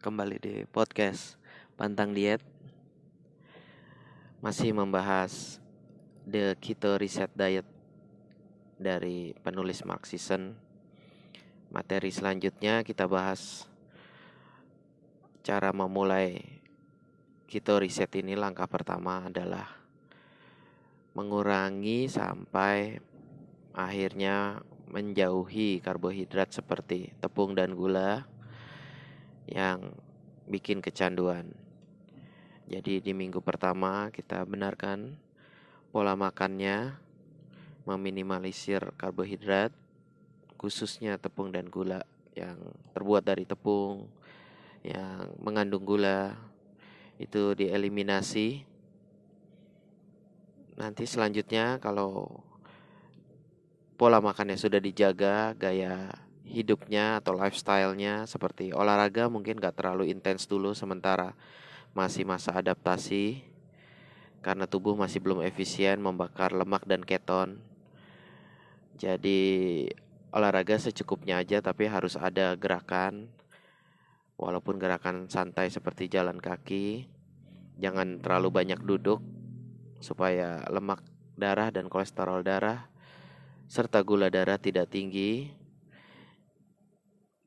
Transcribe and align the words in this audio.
kembali 0.00 0.40
di 0.40 0.64
podcast 0.64 1.36
Pantang 1.76 2.16
Diet. 2.16 2.40
Masih 4.40 4.72
membahas 4.72 5.60
The 6.24 6.56
Keto 6.56 6.96
Reset 6.96 7.28
Diet 7.36 7.68
dari 8.80 9.36
penulis 9.44 9.84
Mark 9.84 10.08
Sisson 10.08 10.56
Materi 11.68 12.08
selanjutnya 12.08 12.80
kita 12.80 13.04
bahas 13.04 13.68
cara 15.44 15.68
memulai 15.76 16.40
Keto 17.44 17.76
Reset 17.76 18.08
ini. 18.16 18.32
Langkah 18.40 18.72
pertama 18.72 19.28
adalah 19.28 19.68
mengurangi 21.12 22.08
sampai 22.08 22.96
akhirnya 23.76 24.64
menjauhi 24.88 25.84
karbohidrat 25.84 26.56
seperti 26.56 27.12
tepung 27.20 27.52
dan 27.52 27.76
gula 27.76 28.39
yang 29.50 29.92
bikin 30.46 30.78
kecanduan. 30.78 31.50
Jadi 32.70 33.02
di 33.02 33.10
minggu 33.10 33.42
pertama 33.42 34.14
kita 34.14 34.46
benarkan 34.46 35.18
pola 35.90 36.14
makannya 36.14 36.94
meminimalisir 37.82 38.94
karbohidrat 38.94 39.74
khususnya 40.54 41.18
tepung 41.18 41.50
dan 41.50 41.66
gula 41.66 42.06
yang 42.38 42.56
terbuat 42.94 43.26
dari 43.26 43.42
tepung 43.42 44.06
yang 44.86 45.34
mengandung 45.42 45.82
gula 45.82 46.38
itu 47.18 47.52
dieliminasi. 47.58 48.64
Nanti 50.78 51.04
selanjutnya 51.04 51.76
kalau 51.82 52.40
pola 54.00 54.22
makannya 54.22 54.56
sudah 54.56 54.80
dijaga, 54.80 55.52
gaya 55.58 56.08
hidupnya 56.50 57.22
atau 57.22 57.38
lifestyle-nya 57.38 58.26
seperti 58.26 58.74
olahraga 58.74 59.30
mungkin 59.30 59.56
gak 59.62 59.78
terlalu 59.78 60.10
intens 60.10 60.50
dulu 60.50 60.74
sementara 60.74 61.38
masih 61.94 62.26
masa 62.26 62.50
adaptasi 62.54 63.46
karena 64.42 64.66
tubuh 64.66 64.98
masih 64.98 65.22
belum 65.22 65.46
efisien 65.46 66.00
membakar 66.02 66.50
lemak 66.50 66.82
dan 66.88 67.06
keton. 67.06 67.60
Jadi 68.98 69.40
olahraga 70.34 70.76
secukupnya 70.76 71.40
aja 71.40 71.62
tapi 71.62 71.88
harus 71.88 72.18
ada 72.18 72.52
gerakan 72.58 73.30
walaupun 74.40 74.80
gerakan 74.80 75.28
santai 75.30 75.68
seperti 75.70 76.08
jalan 76.08 76.40
kaki. 76.40 77.06
Jangan 77.80 78.20
terlalu 78.20 78.52
banyak 78.52 78.80
duduk 78.84 79.20
supaya 80.00 80.64
lemak 80.68 81.00
darah 81.36 81.72
dan 81.72 81.88
kolesterol 81.88 82.44
darah 82.44 82.88
serta 83.70 84.02
gula 84.02 84.26
darah 84.28 84.58
tidak 84.58 84.90
tinggi, 84.90 85.46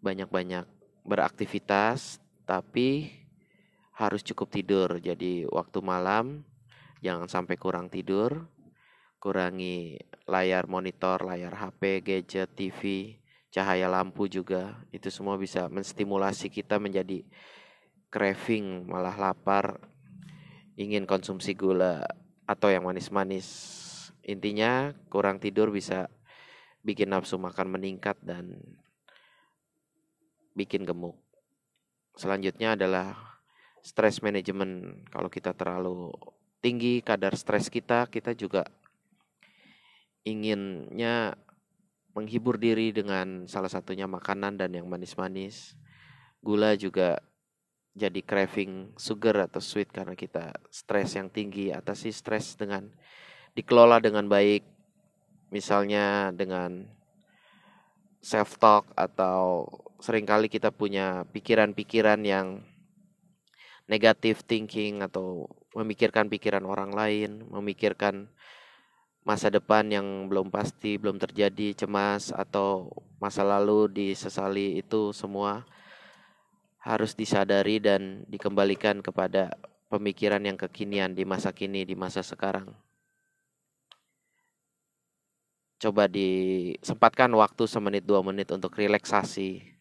banyak-banyak 0.00 0.64
beraktivitas, 1.04 2.20
tapi 2.48 3.12
harus 3.96 4.24
cukup 4.24 4.48
tidur. 4.48 4.88
Jadi 4.96 5.44
waktu 5.44 5.78
malam 5.84 6.44
jangan 7.04 7.28
sampai 7.28 7.56
kurang 7.60 7.92
tidur, 7.92 8.48
kurangi 9.20 10.00
layar 10.24 10.64
monitor, 10.64 11.20
layar 11.20 11.52
HP, 11.52 12.00
gadget, 12.00 12.48
TV, 12.56 12.80
cahaya 13.52 13.86
lampu 13.92 14.26
juga. 14.26 14.80
Itu 14.88 15.12
semua 15.12 15.36
bisa 15.36 15.68
menstimulasi 15.68 16.48
kita 16.48 16.80
menjadi 16.80 17.22
craving, 18.08 18.88
malah 18.88 19.14
lapar, 19.14 19.78
ingin 20.80 21.04
konsumsi 21.04 21.52
gula 21.52 22.02
atau 22.48 22.72
yang 22.72 22.88
manis-manis. 22.88 23.46
Intinya 24.24 24.96
kurang 25.12 25.38
tidur 25.38 25.68
bisa 25.68 26.08
bikin 26.80 27.12
nafsu 27.12 27.36
makan 27.36 27.76
meningkat 27.76 28.16
dan 28.24 28.56
bikin 30.60 30.84
gemuk. 30.84 31.16
Selanjutnya 32.20 32.76
adalah 32.76 33.16
stress 33.80 34.20
management. 34.20 35.08
Kalau 35.08 35.32
kita 35.32 35.56
terlalu 35.56 36.12
tinggi 36.60 37.00
kadar 37.00 37.32
stres 37.32 37.72
kita, 37.72 38.04
kita 38.12 38.36
juga 38.36 38.68
inginnya 40.28 41.32
menghibur 42.12 42.60
diri 42.60 42.92
dengan 42.92 43.48
salah 43.48 43.72
satunya 43.72 44.04
makanan 44.04 44.60
dan 44.60 44.76
yang 44.76 44.84
manis-manis. 44.84 45.72
Gula 46.44 46.76
juga 46.76 47.24
jadi 47.96 48.20
craving 48.20 48.94
sugar 49.00 49.48
atau 49.48 49.58
sweet 49.58 49.88
karena 49.88 50.12
kita 50.12 50.52
stres 50.68 51.16
yang 51.16 51.32
tinggi. 51.32 51.72
Atasi 51.72 52.12
stres 52.12 52.52
dengan 52.60 52.92
dikelola 53.56 53.98
dengan 54.04 54.28
baik, 54.28 54.62
misalnya 55.48 56.28
dengan 56.36 56.84
self 58.20 58.60
talk 58.60 58.92
atau 58.94 59.64
sering 60.00 60.24
kali 60.24 60.48
kita 60.48 60.72
punya 60.72 61.28
pikiran-pikiran 61.28 62.20
yang 62.24 62.64
negatif 63.84 64.42
thinking 64.42 65.04
atau 65.04 65.46
memikirkan 65.76 66.26
pikiran 66.32 66.64
orang 66.64 66.90
lain, 66.90 67.44
memikirkan 67.46 68.32
masa 69.22 69.52
depan 69.52 69.86
yang 69.92 70.26
belum 70.26 70.48
pasti, 70.48 70.96
belum 70.96 71.20
terjadi, 71.20 71.76
cemas 71.76 72.32
atau 72.32 72.88
masa 73.20 73.44
lalu 73.44 73.92
disesali 73.92 74.80
itu 74.80 75.12
semua 75.12 75.68
harus 76.80 77.12
disadari 77.12 77.76
dan 77.76 78.24
dikembalikan 78.24 79.04
kepada 79.04 79.52
pemikiran 79.92 80.40
yang 80.40 80.56
kekinian 80.56 81.12
di 81.12 81.28
masa 81.28 81.52
kini, 81.52 81.84
di 81.84 81.92
masa 81.92 82.24
sekarang 82.24 82.72
coba 85.80 86.04
disempatkan 86.04 87.32
waktu 87.32 87.64
semenit 87.64 88.04
dua 88.04 88.20
menit 88.20 88.52
untuk 88.52 88.76
relaksasi. 88.76 89.79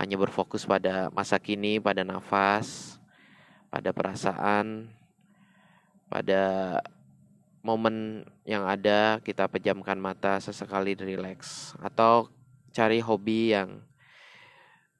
Hanya 0.00 0.16
berfokus 0.16 0.64
pada 0.64 1.12
masa 1.12 1.36
kini, 1.36 1.76
pada 1.76 2.00
nafas, 2.00 2.96
pada 3.68 3.92
perasaan, 3.92 4.88
pada 6.08 6.42
momen 7.60 8.24
yang 8.48 8.64
ada 8.64 9.20
kita 9.20 9.44
pejamkan 9.44 10.00
mata 10.00 10.40
sesekali 10.40 10.96
relax 10.96 11.70
atau 11.84 12.32
cari 12.72 13.04
hobi 13.04 13.52
yang 13.52 13.84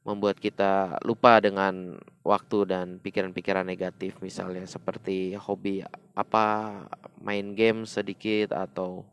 membuat 0.05 0.37
kita 0.37 1.01
lupa 1.05 1.41
dengan 1.41 1.97
waktu 2.25 2.69
dan 2.69 2.87
pikiran-pikiran 3.01 3.65
negatif. 3.65 4.21
Misalnya 4.21 4.69
seperti 4.69 5.33
hobi 5.37 5.81
apa 6.13 6.77
main 7.21 7.57
game 7.57 7.89
sedikit 7.89 8.53
atau 8.53 9.09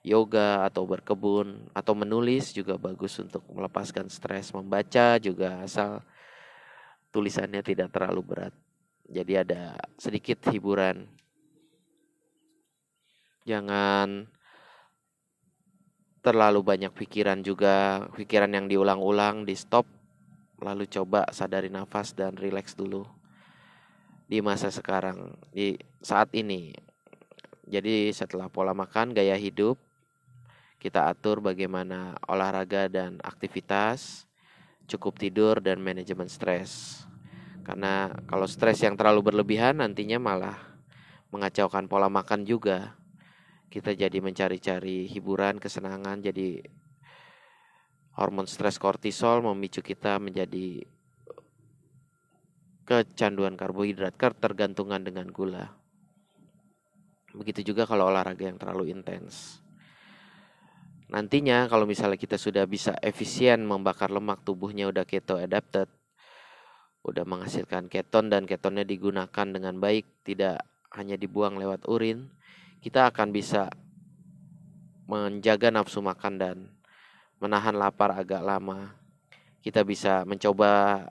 yoga 0.00 0.64
atau 0.64 0.88
berkebun 0.88 1.68
atau 1.76 1.92
menulis 1.92 2.56
juga 2.56 2.80
bagus 2.80 3.20
untuk 3.20 3.44
melepaskan 3.52 4.08
stres. 4.08 4.52
Membaca 4.56 5.20
juga 5.20 5.60
asal 5.60 6.00
tulisannya 7.12 7.60
tidak 7.60 7.92
terlalu 7.92 8.22
berat. 8.24 8.54
Jadi 9.10 9.32
ada 9.36 9.76
sedikit 10.00 10.40
hiburan. 10.48 11.04
Jangan 13.44 14.24
terlalu 16.24 16.60
banyak 16.64 16.92
pikiran 16.94 17.44
juga. 17.44 18.06
Pikiran 18.16 18.52
yang 18.54 18.66
diulang-ulang 18.70 19.44
di 19.44 19.52
stop 19.58 19.84
lalu 20.60 20.84
coba 20.88 21.24
sadari 21.32 21.72
nafas 21.72 22.12
dan 22.12 22.36
rileks 22.36 22.76
dulu 22.76 23.08
di 24.28 24.44
masa 24.44 24.70
sekarang 24.70 25.34
di 25.50 25.74
saat 26.04 26.30
ini. 26.36 26.70
Jadi 27.66 28.14
setelah 28.14 28.46
pola 28.46 28.76
makan 28.76 29.10
gaya 29.16 29.34
hidup 29.34 29.89
kita 30.80 31.12
atur 31.12 31.44
bagaimana 31.44 32.16
olahraga 32.24 32.88
dan 32.88 33.20
aktivitas, 33.20 34.24
cukup 34.88 35.20
tidur 35.20 35.60
dan 35.60 35.76
manajemen 35.84 36.24
stres. 36.26 37.04
Karena 37.60 38.08
kalau 38.24 38.48
stres 38.48 38.80
yang 38.80 38.96
terlalu 38.96 39.28
berlebihan 39.28 39.84
nantinya 39.84 40.16
malah 40.16 40.56
mengacaukan 41.28 41.84
pola 41.84 42.08
makan 42.08 42.48
juga. 42.48 42.96
Kita 43.70 43.94
jadi 43.94 44.18
mencari-cari 44.18 45.06
hiburan, 45.06 45.60
kesenangan, 45.60 46.24
jadi 46.24 46.64
hormon 48.18 48.48
stres 48.50 48.80
kortisol 48.80 49.44
memicu 49.46 49.84
kita 49.84 50.18
menjadi 50.18 50.82
kecanduan 52.88 53.54
karbohidrat, 53.54 54.18
ketergantungan 54.18 55.04
dengan 55.06 55.30
gula. 55.30 55.70
Begitu 57.30 57.70
juga 57.70 57.86
kalau 57.86 58.10
olahraga 58.10 58.50
yang 58.50 58.58
terlalu 58.58 58.90
intens. 58.90 59.62
Nantinya 61.10 61.66
kalau 61.66 61.90
misalnya 61.90 62.14
kita 62.14 62.38
sudah 62.38 62.62
bisa 62.70 62.94
efisien 63.02 63.66
membakar 63.66 64.14
lemak 64.14 64.46
tubuhnya 64.46 64.86
udah 64.86 65.02
keto 65.02 65.42
adapted, 65.42 65.90
udah 67.02 67.26
menghasilkan 67.26 67.90
keton 67.90 68.30
dan 68.30 68.46
ketonnya 68.46 68.86
digunakan 68.86 69.46
dengan 69.50 69.74
baik, 69.82 70.06
tidak 70.22 70.62
hanya 70.94 71.18
dibuang 71.18 71.58
lewat 71.58 71.90
urin, 71.90 72.30
kita 72.78 73.10
akan 73.10 73.34
bisa 73.34 73.66
menjaga 75.10 75.74
nafsu 75.74 75.98
makan 75.98 76.34
dan 76.38 76.56
menahan 77.42 77.74
lapar 77.74 78.14
agak 78.14 78.46
lama. 78.46 78.94
Kita 79.60 79.82
bisa 79.82 80.22
mencoba 80.22 81.04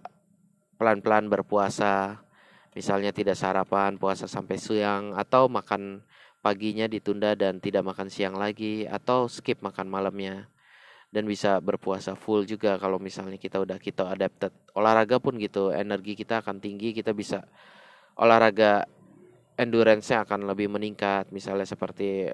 pelan-pelan 0.79 1.27
berpuasa, 1.27 2.23
misalnya 2.71 3.11
tidak 3.11 3.35
sarapan, 3.35 3.99
puasa 3.99 4.31
sampai 4.31 4.55
siang 4.55 5.11
atau 5.11 5.51
makan 5.51 6.07
paginya 6.39 6.87
ditunda 6.87 7.35
dan 7.35 7.59
tidak 7.59 7.83
makan 7.83 8.07
siang 8.07 8.35
lagi 8.35 8.87
atau 8.87 9.27
skip 9.27 9.59
makan 9.59 9.87
malamnya. 9.91 10.47
Dan 11.09 11.25
bisa 11.25 11.57
berpuasa 11.57 12.13
full 12.13 12.45
juga 12.45 12.77
kalau 12.77 13.01
misalnya 13.01 13.41
kita 13.41 13.57
udah 13.57 13.81
kita 13.81 14.13
adapted. 14.13 14.53
Olahraga 14.77 15.17
pun 15.17 15.41
gitu 15.41 15.73
energi 15.73 16.13
kita 16.13 16.45
akan 16.45 16.61
tinggi 16.61 16.93
kita 16.93 17.17
bisa 17.17 17.49
olahraga 18.13 18.85
endurance-nya 19.57 20.21
akan 20.21 20.45
lebih 20.45 20.69
meningkat. 20.69 21.33
Misalnya 21.33 21.65
seperti 21.65 22.29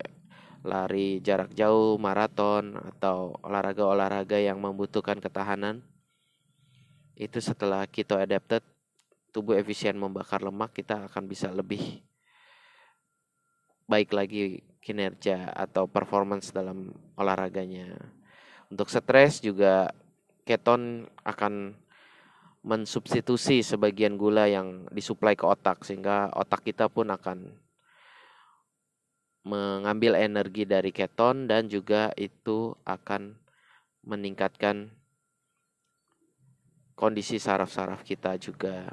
lari 0.65 1.23
jarak 1.23 1.55
jauh 1.55 1.95
maraton 2.01 2.75
atau 2.75 3.37
olahraga-olahraga 3.47 4.43
yang 4.43 4.59
membutuhkan 4.59 5.23
ketahanan. 5.23 5.79
Itu 7.15 7.39
setelah 7.39 7.87
kita 7.87 8.19
adapted 8.19 8.59
tubuh 9.31 9.55
efisien 9.55 9.95
membakar 9.95 10.43
lemak 10.43 10.75
kita 10.75 11.07
akan 11.07 11.31
bisa 11.31 11.47
lebih 11.47 12.03
baik 13.85 14.13
lagi 14.13 14.61
kinerja 14.81 15.49
atau 15.53 15.89
performance 15.89 16.53
dalam 16.53 16.93
olahraganya. 17.17 17.97
Untuk 18.69 18.89
stres 18.89 19.41
juga 19.41 19.89
keton 20.45 21.09
akan 21.25 21.73
mensubstitusi 22.65 23.61
sebagian 23.61 24.17
gula 24.17 24.49
yang 24.49 24.89
disuplai 24.89 25.37
ke 25.37 25.45
otak 25.45 25.85
sehingga 25.85 26.33
otak 26.33 26.65
kita 26.65 26.89
pun 26.89 27.13
akan 27.13 27.53
mengambil 29.45 30.17
energi 30.17 30.65
dari 30.65 30.89
keton 30.89 31.45
dan 31.45 31.69
juga 31.69 32.09
itu 32.17 32.73
akan 32.81 33.37
meningkatkan 34.01 34.89
kondisi 36.97 37.37
saraf-saraf 37.37 38.01
kita 38.01 38.41
juga. 38.41 38.89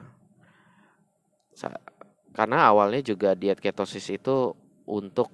Karena 2.36 2.68
awalnya 2.68 3.00
juga 3.00 3.32
diet 3.32 3.60
ketosis 3.60 4.08
itu 4.12 4.52
untuk 4.87 5.31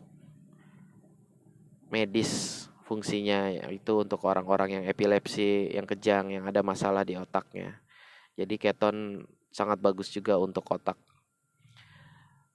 medis 1.88 2.64
fungsinya 2.88 3.68
itu 3.68 3.92
untuk 4.00 4.24
orang-orang 4.24 4.80
yang 4.80 4.84
epilepsi, 4.88 5.72
yang 5.76 5.84
kejang, 5.84 6.32
yang 6.32 6.44
ada 6.48 6.64
masalah 6.64 7.04
di 7.04 7.16
otaknya. 7.20 7.76
Jadi 8.36 8.56
keton 8.56 9.24
sangat 9.52 9.76
bagus 9.80 10.08
juga 10.08 10.40
untuk 10.40 10.64
otak. 10.72 10.96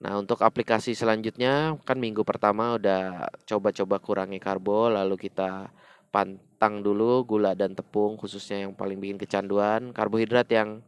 Nah, 0.04 0.20
untuk 0.20 0.44
aplikasi 0.44 0.98
selanjutnya 0.98 1.80
kan 1.88 1.96
minggu 1.96 2.28
pertama 2.28 2.76
udah 2.76 3.30
coba-coba 3.48 4.04
kurangi 4.04 4.42
karbo, 4.42 4.92
lalu 4.92 5.16
kita 5.16 5.72
pantang 6.12 6.84
dulu 6.84 7.24
gula 7.24 7.56
dan 7.56 7.74
tepung 7.74 8.20
khususnya 8.20 8.68
yang 8.68 8.76
paling 8.76 9.00
bikin 9.00 9.16
kecanduan. 9.16 9.96
Karbohidrat 9.96 10.50
yang 10.52 10.84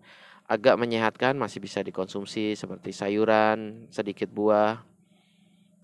agak 0.45 0.75
menyehatkan 0.77 1.33
masih 1.39 1.63
bisa 1.63 1.81
dikonsumsi 1.81 2.53
seperti 2.59 2.91
sayuran, 2.91 3.87
sedikit 3.89 4.29
buah. 4.29 4.94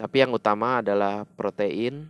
Tapi 0.01 0.17
yang 0.17 0.33
utama 0.33 0.81
adalah 0.81 1.29
protein, 1.37 2.09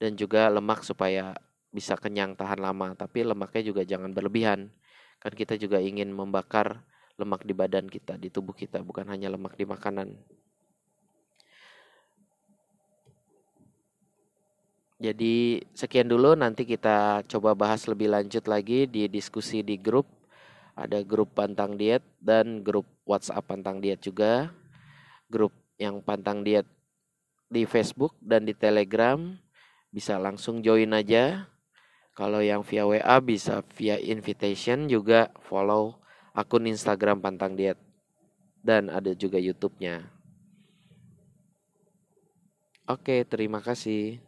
dan 0.00 0.16
juga 0.16 0.48
lemak 0.48 0.80
supaya 0.84 1.36
bisa 1.68 1.92
kenyang 2.00 2.32
tahan 2.32 2.60
lama. 2.60 2.96
Tapi 2.96 3.28
lemaknya 3.28 3.60
juga 3.60 3.84
jangan 3.84 4.12
berlebihan. 4.16 4.72
Kan 5.20 5.32
kita 5.36 5.60
juga 5.60 5.80
ingin 5.80 6.08
membakar 6.12 6.80
lemak 7.16 7.44
di 7.44 7.52
badan 7.56 7.88
kita 7.88 8.20
di 8.20 8.28
tubuh 8.28 8.52
kita 8.52 8.84
bukan 8.84 9.08
hanya 9.08 9.32
lemak 9.32 9.56
di 9.56 9.64
makanan. 9.64 10.16
Jadi 14.96 15.60
sekian 15.76 16.08
dulu. 16.08 16.32
Nanti 16.32 16.64
kita 16.64 17.20
coba 17.28 17.52
bahas 17.52 17.84
lebih 17.84 18.08
lanjut 18.08 18.48
lagi 18.48 18.88
di 18.88 19.08
diskusi 19.12 19.60
di 19.60 19.76
grup. 19.76 20.08
Ada 20.76 21.00
grup 21.04 21.32
pantang 21.36 21.76
diet 21.76 22.04
dan 22.20 22.60
grup 22.60 22.84
WhatsApp 23.04 23.44
pantang 23.44 23.80
diet 23.80 24.00
juga. 24.00 24.52
Grup 25.28 25.52
yang 25.76 26.00
pantang 26.00 26.40
diet 26.40 26.64
di 27.46 27.62
Facebook 27.64 28.14
dan 28.18 28.42
di 28.42 28.52
Telegram 28.52 29.18
bisa 29.94 30.18
langsung 30.18 30.60
join 30.60 30.90
aja. 30.92 31.46
Kalau 32.16 32.40
yang 32.40 32.64
via 32.64 32.88
WA 32.88 33.16
bisa 33.20 33.60
via 33.76 34.00
invitation 34.00 34.88
juga 34.88 35.28
follow 35.44 36.00
akun 36.32 36.64
Instagram 36.68 37.20
Pantang 37.20 37.54
Diet 37.56 37.76
dan 38.64 38.90
ada 38.90 39.14
juga 39.14 39.38
YouTube-nya. 39.38 40.10
Oke, 42.86 43.26
terima 43.26 43.62
kasih. 43.62 44.25